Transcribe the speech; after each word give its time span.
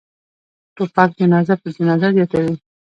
توپک 0.75 1.09
جنازه 1.19 1.55
پر 1.61 1.69
جنازه 1.77 2.07
زیاتوي. 2.15 2.53